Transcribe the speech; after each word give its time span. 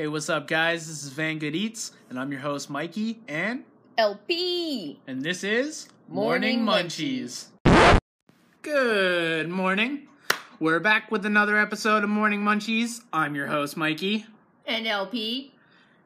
Hey, 0.00 0.06
what's 0.06 0.30
up, 0.30 0.46
guys? 0.48 0.88
This 0.88 1.04
is 1.04 1.10
Van 1.10 1.38
Good 1.38 1.54
Eats, 1.54 1.92
and 2.08 2.18
I'm 2.18 2.32
your 2.32 2.40
host, 2.40 2.70
Mikey, 2.70 3.20
and 3.28 3.64
LP. 3.98 4.98
and 5.06 5.20
this 5.20 5.44
is 5.44 5.90
Morning 6.08 6.64
Munchies. 6.64 7.48
Good 8.62 9.50
morning. 9.50 10.08
We're 10.58 10.80
back 10.80 11.10
with 11.10 11.26
another 11.26 11.58
episode 11.58 12.02
of 12.02 12.08
Morning 12.08 12.40
Munchies. 12.40 13.02
I'm 13.12 13.34
your 13.34 13.48
host, 13.48 13.76
Mikey, 13.76 14.24
And 14.64 14.86
LP. 14.86 15.52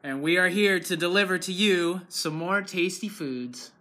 and 0.03 0.21
we 0.21 0.35
are 0.35 0.49
here 0.49 0.77
to 0.81 0.97
deliver 0.97 1.37
to 1.37 1.53
you 1.53 2.01
some 2.09 2.35
more 2.35 2.61
tasty 2.63 3.07
foods. 3.07 3.71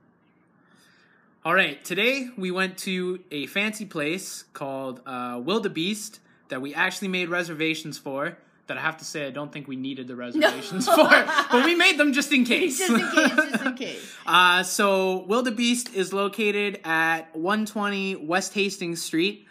All 1.45 1.55
right, 1.55 1.85
today 1.85 2.29
we 2.39 2.53
went 2.53 2.79
to 2.79 3.19
a 3.33 3.47
fancy 3.49 3.85
place 3.85 4.45
called 4.53 5.01
uh, 5.07 5.41
Wildebeest 5.45 6.21
that 6.51 6.63
we 6.63 6.73
actually 6.73 7.09
made 7.09 7.31
reservations 7.31 7.99
for. 7.99 8.39
That 8.67 8.79
I 8.79 8.81
have 8.81 8.97
to 8.99 9.05
say, 9.05 9.27
I 9.27 9.31
don't 9.31 9.53
think 9.53 9.69
we 9.69 9.77
needed 9.77 10.09
the 10.09 10.17
reservations 10.17 10.87
for, 10.89 10.97
but 11.51 11.65
we 11.67 11.75
made 11.75 11.99
them 11.99 12.15
just 12.15 12.33
in 12.33 12.45
case. 12.47 12.79
Just 12.79 12.91
in 12.93 13.11
case, 13.11 13.51
just 13.51 13.65
in 13.65 13.75
case. 13.77 14.17
Uh, 14.27 14.63
so 14.63 15.19
Wildebeest 15.27 15.95
is 15.95 16.15
located 16.15 16.81
at 16.83 17.35
120 17.37 18.17
West 18.17 18.55
Hastings 18.55 19.03
Street. 19.03 19.47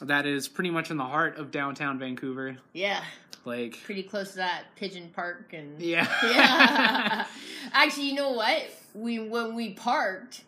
That 0.00 0.26
is 0.26 0.46
pretty 0.46 0.70
much 0.70 0.92
in 0.92 0.96
the 0.96 1.04
heart 1.04 1.38
of 1.38 1.50
downtown 1.50 1.98
Vancouver. 1.98 2.56
Yeah, 2.72 3.02
Like, 3.44 3.78
pretty 3.82 4.04
close 4.04 4.30
to 4.32 4.36
that 4.36 4.64
Pigeon 4.76 5.10
Park 5.14 5.52
and 5.52 5.80
yeah, 5.82 6.06
yeah. 6.22 7.26
Actually, 7.72 8.10
you 8.10 8.14
know 8.14 8.30
what? 8.32 8.62
We 8.94 9.18
when 9.18 9.54
we 9.56 9.74
parked, 9.74 10.42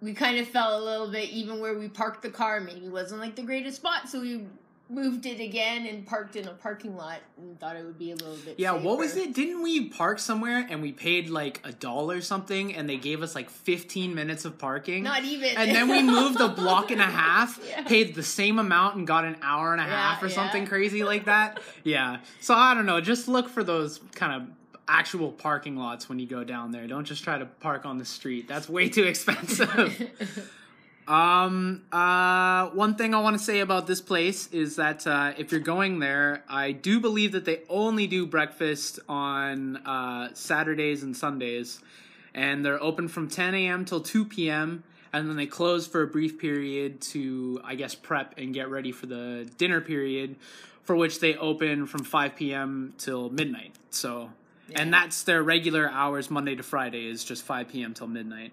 we 0.00 0.14
kind 0.14 0.38
of 0.38 0.48
felt 0.48 0.80
a 0.80 0.84
little 0.84 1.10
bit 1.10 1.28
even 1.30 1.60
where 1.60 1.78
we 1.78 1.88
parked 1.88 2.22
the 2.22 2.30
car 2.30 2.60
maybe 2.60 2.88
wasn't 2.88 3.20
like 3.20 3.36
the 3.36 3.42
greatest 3.42 3.76
spot, 3.78 4.08
so 4.08 4.20
we 4.20 4.46
moved 4.90 5.26
it 5.26 5.38
again 5.40 5.84
and 5.86 6.06
parked 6.06 6.34
in 6.36 6.48
a 6.48 6.52
parking 6.52 6.96
lot 6.96 7.18
and 7.36 7.60
thought 7.60 7.76
it 7.76 7.84
would 7.84 7.98
be 7.98 8.10
a 8.10 8.14
little 8.16 8.36
bit. 8.44 8.54
yeah. 8.58 8.72
What 8.72 8.96
was 8.98 9.16
it? 9.16 9.34
Didn't 9.34 9.62
we 9.62 9.88
park 9.90 10.18
somewhere 10.18 10.66
and 10.70 10.80
we 10.80 10.92
paid 10.92 11.28
like 11.28 11.60
a 11.64 11.72
dollar 11.72 12.20
something, 12.22 12.74
and 12.74 12.88
they 12.88 12.96
gave 12.96 13.22
us 13.22 13.34
like 13.34 13.50
15 13.50 14.14
minutes 14.14 14.44
of 14.46 14.58
parking? 14.58 15.02
Not 15.02 15.24
even. 15.24 15.56
and 15.56 15.70
then 15.74 15.88
we 15.88 16.02
moved 16.02 16.40
a 16.40 16.48
block 16.62 16.90
and 16.90 17.00
a 17.00 17.04
half, 17.04 17.60
Yeah. 17.68 17.82
paid 17.84 18.14
the 18.14 18.22
same 18.22 18.58
amount, 18.58 18.96
and 18.96 19.06
got 19.06 19.24
an 19.24 19.36
hour 19.42 19.72
and 19.72 19.80
a 19.80 19.84
Yeah, 19.84 19.90
half 20.12 20.22
or 20.22 20.28
yeah. 20.28 20.34
something 20.34 20.66
crazy 20.66 21.04
like 21.04 21.26
that. 21.26 21.60
Yeah. 21.84 22.18
So 22.40 22.54
I 22.54 22.74
don't 22.74 22.86
know. 22.86 23.00
Just 23.00 23.28
look 23.28 23.48
for 23.48 23.62
those 23.62 24.00
kind 24.14 24.42
of 24.42 24.48
actual 24.90 25.30
parking 25.32 25.76
lots 25.76 26.08
when 26.08 26.18
you 26.18 26.26
go 26.26 26.44
down 26.44 26.70
there. 26.72 26.86
Don't 26.86 27.04
just 27.04 27.22
try 27.22 27.36
to 27.36 27.44
park 27.44 27.84
on 27.84 27.98
the 27.98 28.06
street. 28.06 28.48
That's 28.48 28.70
way 28.70 28.88
too 28.88 29.04
expensive. 29.04 30.10
um. 31.08 31.82
Uh. 31.90 32.68
One 32.70 32.94
thing 32.94 33.14
I 33.14 33.20
want 33.20 33.36
to 33.38 33.42
say 33.42 33.60
about 33.60 33.86
this 33.86 34.00
place 34.00 34.48
is 34.52 34.76
that 34.76 35.06
uh, 35.06 35.32
if 35.38 35.50
you're 35.50 35.60
going 35.60 35.98
there, 36.00 36.44
I 36.48 36.72
do 36.72 37.00
believe 37.00 37.32
that 37.32 37.44
they 37.44 37.62
only 37.68 38.06
do 38.06 38.26
breakfast 38.26 39.00
on 39.08 39.78
uh, 39.78 40.28
Saturdays 40.34 41.02
and 41.02 41.16
Sundays 41.16 41.80
and 42.34 42.64
they're 42.64 42.82
open 42.82 43.08
from 43.08 43.28
10 43.28 43.54
a.m. 43.54 43.84
till 43.84 44.00
2 44.00 44.24
p.m. 44.24 44.84
and 45.12 45.28
then 45.28 45.36
they 45.36 45.46
close 45.46 45.86
for 45.86 46.02
a 46.02 46.06
brief 46.06 46.38
period 46.38 47.00
to, 47.00 47.60
I 47.64 47.74
guess, 47.74 47.94
prep 47.94 48.34
and 48.38 48.54
get 48.54 48.70
ready 48.70 48.92
for 48.92 49.06
the 49.06 49.50
dinner 49.58 49.80
period, 49.80 50.36
for 50.82 50.94
which 50.94 51.20
they 51.20 51.34
open 51.36 51.86
from 51.86 52.04
5 52.04 52.36
p.m. 52.36 52.94
till 52.98 53.28
midnight. 53.30 53.74
So, 53.90 54.30
and 54.74 54.92
that's 54.92 55.24
their 55.24 55.42
regular 55.42 55.90
hours, 55.90 56.30
Monday 56.30 56.54
to 56.54 56.62
Friday, 56.62 57.08
is 57.08 57.24
just 57.24 57.44
5 57.44 57.68
p.m. 57.68 57.94
till 57.94 58.06
midnight. 58.06 58.52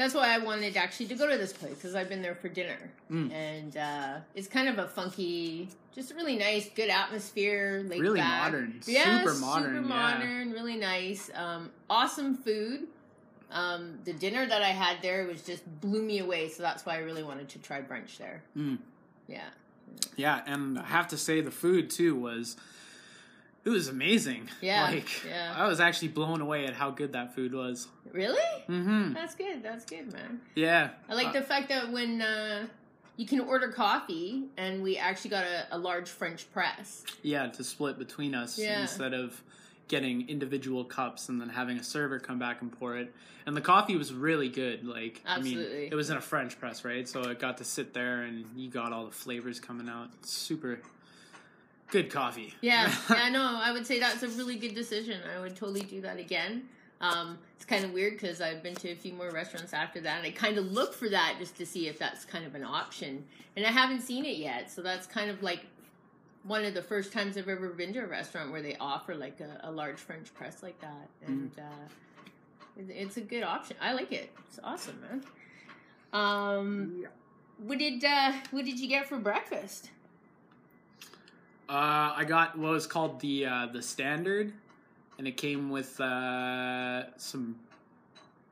That's 0.00 0.14
why 0.14 0.34
I 0.34 0.38
wanted 0.38 0.78
actually 0.78 1.08
to 1.08 1.14
go 1.14 1.28
to 1.30 1.36
this 1.36 1.52
place 1.52 1.74
because 1.74 1.94
I've 1.94 2.08
been 2.08 2.22
there 2.22 2.34
for 2.34 2.48
dinner, 2.48 2.78
Mm. 3.10 3.30
and 3.34 3.76
uh, 3.76 4.14
it's 4.34 4.48
kind 4.48 4.66
of 4.70 4.78
a 4.78 4.88
funky, 4.88 5.68
just 5.94 6.14
really 6.14 6.36
nice, 6.36 6.70
good 6.74 6.88
atmosphere, 6.88 7.84
laid 7.86 8.00
Really 8.00 8.18
back. 8.20 8.44
modern. 8.50 8.80
yeah, 8.86 9.18
Super 9.18 9.34
modern, 9.34 9.74
super 9.84 9.88
yeah. 9.88 10.52
really 10.54 10.76
nice, 10.76 11.30
um, 11.34 11.70
awesome 11.90 12.38
food. 12.38 12.84
Um, 13.50 13.98
the 14.04 14.14
dinner 14.14 14.46
that 14.46 14.62
I 14.62 14.68
had 14.70 15.02
there 15.02 15.26
was 15.26 15.42
just 15.42 15.64
blew 15.82 16.02
me 16.02 16.20
away, 16.20 16.48
so 16.48 16.62
that's 16.62 16.86
why 16.86 16.94
I 16.94 17.00
really 17.00 17.22
wanted 17.22 17.50
to 17.50 17.58
try 17.58 17.82
brunch 17.82 18.16
there. 18.16 18.42
Mm. 18.56 18.78
Yeah, 19.28 19.50
Yeah, 20.16 20.40
and 20.46 20.78
I 20.78 20.84
have 20.86 21.08
to 21.08 21.18
say 21.18 21.42
the 21.42 21.50
food 21.50 21.90
too 21.90 22.14
was 22.16 22.56
it 23.64 23.68
was 23.70 23.88
amazing. 23.88 24.48
Yeah, 24.60 24.84
like 24.90 25.24
yeah. 25.24 25.54
I 25.56 25.66
was 25.68 25.80
actually 25.80 26.08
blown 26.08 26.40
away 26.40 26.66
at 26.66 26.74
how 26.74 26.90
good 26.90 27.12
that 27.12 27.34
food 27.34 27.52
was. 27.54 27.88
really, 28.12 28.38
Mm-hmm. 28.68 29.12
that's 29.14 29.34
good. 29.34 29.62
That's 29.62 29.84
good, 29.84 30.12
man. 30.12 30.40
Yeah, 30.54 30.90
I 31.08 31.14
like 31.14 31.28
Uh, 31.28 31.32
the 31.32 31.42
fact 31.42 31.68
that 31.68 31.90
when 31.92 32.22
uh, 32.22 32.66
you 33.16 33.26
can 33.26 33.40
order 33.40 33.68
coffee, 33.68 34.44
and 34.56 34.82
we 34.82 34.96
actually 34.96 35.30
got 35.30 35.44
a, 35.44 35.66
a 35.72 35.78
large 35.78 36.08
French 36.08 36.50
press. 36.52 37.04
Yeah, 37.22 37.48
to 37.48 37.62
split 37.64 37.98
between 37.98 38.34
us 38.34 38.58
Yeah. 38.58 38.80
instead 38.82 39.12
of 39.14 39.42
getting 39.88 40.28
individual 40.28 40.84
cups 40.84 41.28
and 41.28 41.40
then 41.40 41.48
having 41.48 41.76
a 41.76 41.82
server 41.82 42.18
come 42.20 42.38
back 42.38 42.62
and 42.62 42.70
pour 42.78 42.96
it. 42.96 43.12
And 43.44 43.56
the 43.56 43.60
coffee 43.60 43.96
was 43.96 44.12
really 44.14 44.48
good. 44.48 44.86
Like, 44.86 45.20
I 45.26 45.40
mean, 45.40 45.58
it 45.58 45.94
was 45.94 46.10
in 46.10 46.16
a 46.16 46.20
French 46.20 46.60
press, 46.60 46.84
right? 46.84 47.08
So 47.08 47.22
it 47.22 47.40
got 47.40 47.58
to 47.58 47.64
sit 47.64 47.92
there 47.92 48.22
and 48.22 48.44
you 48.54 48.70
got 48.70 48.92
all 48.92 49.06
the 49.06 49.10
flavors 49.10 49.58
coming 49.58 49.88
out. 49.88 50.08
Super 50.24 50.78
good 51.90 52.10
coffee. 52.10 52.54
Yeah, 52.60 52.92
yeah, 53.10 53.28
no, 53.30 53.42
I 53.62 53.72
would 53.72 53.86
say 53.86 53.98
that's 54.00 54.22
a 54.22 54.28
really 54.28 54.56
good 54.56 54.74
decision. 54.74 55.20
I 55.36 55.40
would 55.40 55.56
totally 55.56 55.82
do 55.82 56.00
that 56.02 56.18
again. 56.18 56.68
Um, 57.00 57.38
it's 57.56 57.64
kind 57.64 57.84
of 57.84 57.92
weird 57.92 58.14
because 58.14 58.40
I've 58.42 58.62
been 58.62 58.74
to 58.76 58.90
a 58.90 58.94
few 58.94 59.12
more 59.14 59.30
restaurants 59.30 59.72
after 59.72 60.00
that, 60.02 60.18
and 60.18 60.26
I 60.26 60.30
kind 60.30 60.58
of 60.58 60.66
look 60.66 60.92
for 60.92 61.08
that 61.08 61.36
just 61.38 61.56
to 61.56 61.64
see 61.66 61.88
if 61.88 61.98
that's 61.98 62.24
kind 62.24 62.44
of 62.44 62.54
an 62.54 62.62
option. 62.64 63.24
And 63.56 63.64
I 63.64 63.70
haven't 63.70 64.02
seen 64.02 64.24
it 64.26 64.36
yet, 64.36 64.70
so 64.70 64.82
that's 64.82 65.06
kind 65.06 65.30
of 65.30 65.42
like 65.42 65.64
one 66.44 66.64
of 66.64 66.74
the 66.74 66.82
first 66.82 67.12
times 67.12 67.36
I've 67.36 67.48
ever 67.48 67.68
been 67.70 67.92
to 67.94 68.00
a 68.00 68.06
restaurant 68.06 68.50
where 68.52 68.62
they 68.62 68.76
offer 68.80 69.14
like 69.14 69.40
a, 69.40 69.60
a 69.68 69.70
large 69.70 69.98
French 69.98 70.32
press 70.34 70.62
like 70.62 70.78
that, 70.80 71.08
and 71.26 71.50
uh, 71.58 71.62
it- 72.78 72.90
it's 72.90 73.16
a 73.16 73.20
good 73.22 73.42
option. 73.44 73.76
I 73.80 73.92
like 73.94 74.12
it. 74.12 74.30
It's 74.48 74.58
awesome, 74.62 74.98
man. 75.02 75.24
Um, 76.12 77.06
what 77.58 77.78
did 77.78 78.04
uh, 78.04 78.32
what 78.50 78.64
did 78.64 78.78
you 78.78 78.88
get 78.88 79.06
for 79.08 79.18
breakfast? 79.18 79.90
Uh, 81.70 82.12
I 82.16 82.24
got 82.24 82.58
what 82.58 82.72
was 82.72 82.88
called 82.88 83.20
the 83.20 83.46
uh, 83.46 83.66
the 83.72 83.80
standard, 83.80 84.52
and 85.18 85.28
it 85.28 85.36
came 85.36 85.70
with 85.70 86.00
uh, 86.00 87.16
some 87.16 87.60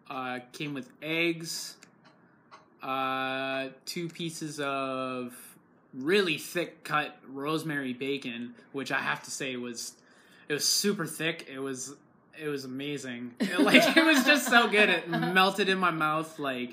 uh, 0.09 0.39
came 0.53 0.73
with 0.73 0.89
eggs, 1.03 1.75
uh, 2.81 3.71
two 3.87 4.09
pieces 4.09 4.61
of 4.61 5.35
really 5.93 6.39
thick 6.39 6.85
cut 6.85 7.17
rosemary 7.29 7.93
bacon, 7.93 8.55
which 8.71 8.93
I 8.93 9.01
have 9.01 9.25
to 9.25 9.33
say 9.33 9.57
was 9.57 9.95
it 10.49 10.53
was 10.53 10.65
super 10.65 11.05
thick. 11.05 11.49
It 11.53 11.59
was 11.59 11.97
it 12.41 12.49
was 12.49 12.65
amazing. 12.65 13.35
It, 13.41 13.59
like 13.61 13.97
it 13.97 14.05
was 14.05 14.25
just 14.25 14.47
so 14.49 14.69
good. 14.69 14.89
It 14.89 15.09
melted 15.11 15.69
in 15.69 15.79
my 15.79 15.91
mouth 15.91 16.39
like 16.39 16.71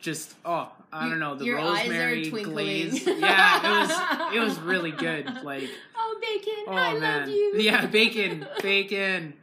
just 0.00 0.34
oh 0.44 0.70
I 0.92 1.08
don't 1.08 1.18
know 1.18 1.34
the 1.34 1.44
Your 1.44 1.56
rosemary 1.56 2.30
glaze. 2.30 3.06
Yeah, 3.06 3.60
it 3.62 3.80
was 3.80 4.34
it 4.36 4.40
was 4.40 4.58
really 4.60 4.90
good. 5.06 5.26
Like 5.42 5.68
Oh, 5.96 6.18
bacon! 6.20 6.54
Oh 6.68 6.72
I 6.72 6.98
man, 6.98 7.20
love 7.20 7.28
you. 7.28 7.54
yeah, 7.58 7.86
bacon, 7.86 8.46
bacon, 8.62 9.34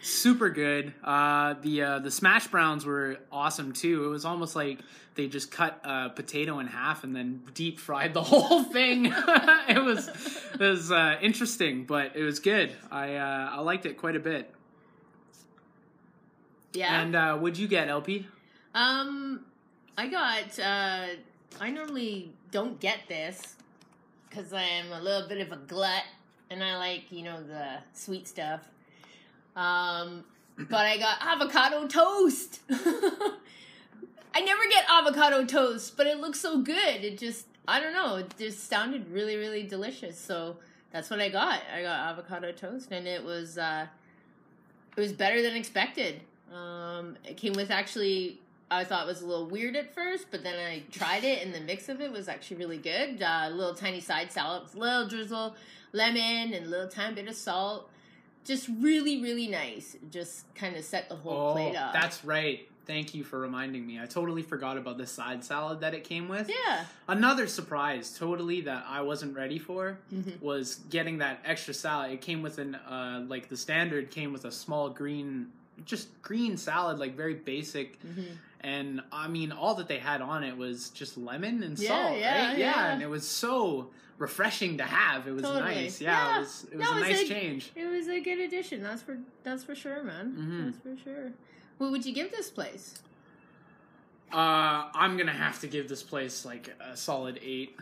super 0.00 0.50
good. 0.50 0.92
Uh, 1.02 1.54
the 1.62 1.82
uh, 1.82 1.98
the 1.98 2.10
smash 2.10 2.46
browns 2.48 2.84
were 2.84 3.18
awesome 3.32 3.72
too. 3.72 4.04
It 4.04 4.08
was 4.08 4.24
almost 4.24 4.54
like 4.56 4.80
they 5.14 5.26
just 5.26 5.50
cut 5.50 5.80
a 5.84 6.10
potato 6.10 6.58
in 6.60 6.66
half 6.66 7.04
and 7.04 7.14
then 7.14 7.42
deep 7.54 7.78
fried 7.78 8.14
the 8.14 8.22
whole 8.24 8.62
thing. 8.64 9.06
it 9.68 9.82
was 9.82 10.08
it 10.54 10.60
was 10.60 10.90
uh, 10.92 11.16
interesting, 11.20 11.84
but 11.84 12.16
it 12.16 12.22
was 12.22 12.38
good. 12.40 12.72
I 12.90 13.16
uh, 13.16 13.50
I 13.52 13.60
liked 13.60 13.86
it 13.86 13.96
quite 13.96 14.16
a 14.16 14.20
bit. 14.20 14.52
Yeah. 16.74 17.00
And 17.00 17.16
uh, 17.16 17.36
what'd 17.38 17.58
you 17.58 17.66
get, 17.66 17.88
LP? 17.88 18.26
um, 18.74 19.44
I 19.96 20.06
got. 20.08 20.58
Uh, 20.58 21.06
I 21.60 21.70
normally 21.70 22.32
don't 22.52 22.78
get 22.78 23.00
this 23.08 23.56
because 24.28 24.52
I 24.52 24.62
am 24.62 24.92
a 24.92 25.00
little 25.00 25.28
bit 25.28 25.40
of 25.40 25.50
a 25.50 25.56
glut, 25.56 26.04
and 26.50 26.62
I 26.62 26.76
like 26.76 27.10
you 27.10 27.22
know 27.22 27.42
the 27.42 27.78
sweet 27.94 28.28
stuff. 28.28 28.60
Um, 29.58 30.22
but 30.56 30.86
I 30.86 30.98
got 30.98 31.18
avocado 31.20 31.86
toast. 31.88 32.60
I 32.70 34.40
never 34.40 34.62
get 34.70 34.84
avocado 34.88 35.44
toast, 35.44 35.96
but 35.96 36.06
it 36.06 36.20
looks 36.20 36.38
so 36.38 36.62
good. 36.62 37.04
It 37.04 37.18
just 37.18 37.46
I 37.66 37.80
don't 37.80 37.92
know. 37.92 38.16
It 38.16 38.32
just 38.38 38.68
sounded 38.68 39.10
really 39.10 39.36
really 39.36 39.64
delicious. 39.64 40.18
So 40.18 40.56
that's 40.92 41.10
what 41.10 41.20
I 41.20 41.28
got. 41.28 41.60
I 41.74 41.82
got 41.82 42.08
avocado 42.08 42.52
toast, 42.52 42.92
and 42.92 43.08
it 43.08 43.24
was 43.24 43.58
uh, 43.58 43.86
it 44.96 45.00
was 45.00 45.12
better 45.12 45.42
than 45.42 45.56
expected. 45.56 46.20
Um, 46.54 47.16
it 47.24 47.36
came 47.36 47.54
with 47.54 47.72
actually 47.72 48.40
I 48.70 48.84
thought 48.84 49.06
it 49.06 49.08
was 49.08 49.22
a 49.22 49.26
little 49.26 49.46
weird 49.46 49.74
at 49.74 49.92
first, 49.92 50.26
but 50.30 50.44
then 50.44 50.54
I 50.54 50.84
tried 50.92 51.24
it, 51.24 51.44
and 51.44 51.52
the 51.52 51.60
mix 51.60 51.88
of 51.88 52.00
it 52.00 52.12
was 52.12 52.28
actually 52.28 52.58
really 52.58 52.78
good. 52.78 53.20
Uh, 53.20 53.48
little 53.52 53.74
tiny 53.74 54.00
side 54.00 54.30
salad, 54.30 54.72
little 54.76 55.08
drizzle, 55.08 55.56
lemon, 55.92 56.54
and 56.54 56.66
a 56.66 56.68
little 56.68 56.88
tiny 56.88 57.16
bit 57.16 57.26
of 57.26 57.34
salt 57.34 57.90
just 58.48 58.68
really, 58.80 59.22
really 59.22 59.46
nice. 59.46 59.96
Just 60.10 60.52
kind 60.54 60.74
of 60.76 60.84
set 60.84 61.08
the 61.08 61.14
whole 61.16 61.50
Oh, 61.50 61.52
plate 61.52 61.76
up. 61.76 61.92
that's 61.92 62.24
right. 62.24 62.66
Thank 62.86 63.14
you 63.14 63.22
for 63.22 63.38
reminding 63.38 63.86
me. 63.86 64.00
I 64.00 64.06
totally 64.06 64.42
forgot 64.42 64.78
about 64.78 64.96
the 64.96 65.06
side 65.06 65.44
salad 65.44 65.80
that 65.80 65.92
it 65.92 66.04
came 66.04 66.26
with. 66.26 66.48
yeah. 66.48 66.86
Another 67.06 67.46
surprise, 67.46 68.16
totally 68.18 68.62
that 68.62 68.86
I 68.88 69.02
wasn't 69.02 69.36
ready 69.36 69.58
for, 69.58 69.98
Mhm. 70.12 70.40
was 70.40 70.76
getting 70.88 71.18
that 71.18 71.40
extra 71.44 71.74
salad. 71.74 72.12
It 72.12 72.22
came 72.22 72.40
with 72.40 72.56
an 72.58 72.74
uh, 72.76 73.24
like 73.28 73.50
the 73.50 73.58
standard 73.58 74.10
came 74.10 74.32
with 74.32 74.46
a 74.46 74.50
small 74.50 74.88
green, 74.88 75.52
just 75.84 76.08
green 76.22 76.56
salad, 76.56 76.98
like 76.98 77.14
very 77.16 77.34
basic. 77.34 78.02
Mhm. 78.02 78.26
And 78.60 79.02
I 79.12 79.28
mean, 79.28 79.52
all 79.52 79.74
that 79.76 79.88
they 79.88 79.98
had 79.98 80.20
on 80.20 80.42
it 80.44 80.56
was 80.56 80.90
just 80.90 81.16
lemon 81.16 81.62
and 81.62 81.78
Yeah, 81.78 81.88
salt, 81.88 82.18
yeah, 82.18 82.48
right? 82.48 82.58
yeah. 82.58 82.92
and 82.92 83.02
it 83.02 83.08
was 83.08 83.26
so 83.26 83.90
refreshing 84.18 84.78
to 84.78 84.84
have. 84.84 85.28
It 85.28 85.32
was 85.32 85.42
Totally. 85.42 85.74
nice. 85.74 86.00
Yeah, 86.00 86.10
Yeah. 86.10 86.36
it 86.36 86.40
was. 86.40 86.64
It 86.72 86.76
was 86.76 86.84
No, 86.86 86.92
a 86.92 86.96
it 86.96 87.00
was 87.00 87.08
nice 87.08 87.18
like- 87.18 87.26
change. 87.28 87.70
It 87.76 87.86
was 87.86 88.08
a 88.08 88.20
good 88.20 88.40
addition. 88.40 88.82
That's 88.82 89.02
for 89.02 89.18
that's 89.44 89.62
for 89.64 89.74
sure, 89.76 90.02
man. 90.02 90.34
Mhm. 90.36 90.64
That's 90.64 90.78
for 90.82 91.04
sure. 91.04 91.32
What 91.78 91.92
would 91.92 92.04
you 92.04 92.12
give 92.12 92.32
this 92.32 92.50
place? 92.50 93.00
Uh, 94.32 94.90
I'm 94.94 95.16
gonna 95.16 95.32
have 95.32 95.60
to 95.60 95.66
give 95.68 95.88
this 95.88 96.02
place 96.02 96.44
like 96.44 96.74
a 96.80 96.96
solid 96.96 97.38
eight. 97.42 97.76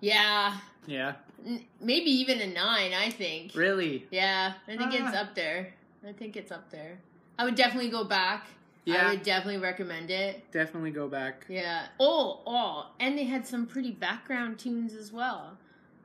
Yeah, 0.00 0.58
Yeah, 0.86 1.14
n- 1.46 1.64
maybe 1.80 2.10
even 2.10 2.40
a 2.40 2.46
nine. 2.46 2.92
I 2.92 3.10
think. 3.10 3.54
really. 3.54 4.06
Yeah, 4.10 4.52
I 4.68 4.76
think 4.76 4.92
it's 4.92 5.02
Ah. 5.16 5.22
up 5.22 5.34
there. 5.34 5.72
I 6.06 6.12
think 6.12 6.36
it's 6.36 6.52
up 6.52 6.70
there. 6.70 6.98
I 7.38 7.44
would 7.44 7.54
definitely 7.54 7.90
go 7.90 8.04
back. 8.04 8.46
Yeah. 8.84 9.06
I 9.06 9.10
would 9.10 9.22
definitely 9.22 9.60
recommend 9.60 10.10
it. 10.10 10.50
definitely 10.52 10.90
go 10.90 11.08
back. 11.08 11.46
Yeah. 11.48 11.86
Oh, 11.98 12.40
oh, 12.46 12.90
and 13.00 13.16
they 13.16 13.24
had 13.24 13.46
some 13.46 13.66
pretty 13.66 13.90
background 13.90 14.58
tunes 14.58 14.94
as 14.94 15.10
well. 15.10 15.56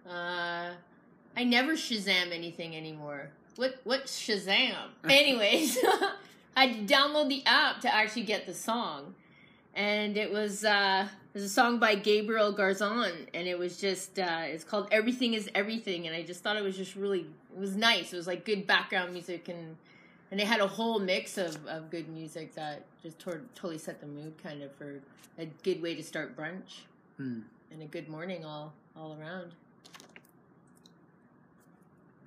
Uh, 0.10 0.72
I 1.36 1.44
never 1.44 1.74
Shazam 1.74 2.32
anything 2.32 2.76
anymore. 2.76 3.32
What 3.58 3.82
what 3.84 4.06
Shazam? 4.06 4.76
Anyways, 5.10 5.78
I 6.56 6.66
had 6.68 6.88
to 6.88 6.94
download 6.94 7.28
the 7.28 7.46
app 7.46 7.82
to 7.82 7.94
actually 7.94 8.24
get 8.24 8.46
the 8.46 8.54
song, 8.54 9.14
and 9.76 10.16
it 10.16 10.32
was 10.32 10.64
uh, 10.64 11.06
it 11.34 11.34
was 11.34 11.44
a 11.44 11.50
song 11.50 11.80
by 11.80 11.96
Gabriel 11.96 12.54
Garzon, 12.54 13.28
and 13.34 13.48
it 13.48 13.60
was 13.60 13.76
just 13.76 14.18
uh, 14.18 14.44
it's 14.44 14.64
called 14.64 14.88
Everything 14.90 15.34
Is 15.34 15.50
Everything, 15.54 16.08
and 16.08 16.16
I 16.16 16.24
just 16.24 16.44
thought 16.44 16.56
it 16.56 16.64
was 16.64 16.78
just 16.78 16.96
really 16.96 17.28
it 17.54 17.60
was 17.60 17.76
nice. 17.76 18.14
It 18.14 18.16
was 18.16 18.28
like 18.28 18.46
good 18.46 18.66
background 18.66 19.12
music 19.12 19.50
and. 19.50 19.76
And 20.32 20.40
they 20.40 20.46
had 20.46 20.60
a 20.60 20.68
whole 20.68 21.00
mix 21.00 21.38
of, 21.38 21.58
of 21.68 21.90
good 21.90 22.08
music 22.10 22.54
that 22.56 22.84
just 23.02 23.18
tor- 23.20 23.42
totally 23.56 23.78
set 23.80 24.00
the 24.00 24.06
mood, 24.08 24.34
kind 24.44 24.62
of 24.62 24.72
for 24.74 25.00
a 25.40 25.46
good 25.64 25.82
way 25.82 25.96
to 25.96 26.04
start 26.04 26.36
brunch 26.38 26.82
Hmm. 27.18 27.40
and 27.72 27.82
a 27.82 27.86
good 27.86 28.08
morning 28.10 28.46
all 28.46 28.74
all 28.96 29.18
around. 29.20 29.52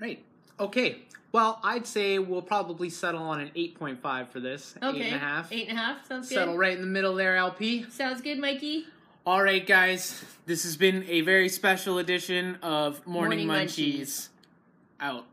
Right. 0.01 0.23
Okay. 0.59 0.99
Well, 1.33 1.61
I'd 1.63 1.87
say 1.87 2.19
we'll 2.19 2.43
probably 2.43 2.91
settle 2.91 3.23
on 3.23 3.41
an 3.41 3.51
8.5 3.57 4.29
for 4.29 4.41
this. 4.41 4.75
Okay, 4.83 4.99
Eight 5.01 5.07
and 5.07 5.17
a 5.17 5.19
half. 5.19 5.53
Eight 5.53 5.69
and 5.69 5.79
a 5.79 5.81
half 5.81 6.07
sounds 6.07 6.29
good. 6.29 6.35
Settle 6.35 6.57
right 6.59 6.75
in 6.75 6.81
the 6.83 6.87
middle 6.87 7.15
there, 7.15 7.37
LP. 7.37 7.87
Sounds 7.91 8.21
good, 8.21 8.39
Mikey. 8.39 8.87
All 9.25 9.43
right, 9.43 9.67
guys. 9.67 10.23
This 10.45 10.65
has 10.65 10.77
been 10.77 11.05
a 11.09 11.21
very 11.23 11.49
special 11.49 11.99
edition 11.99 12.57
of 12.63 13.07
Morning, 13.07 13.47
Morning 13.47 13.67
Munchies. 13.69 14.29
Out. 15.01 15.25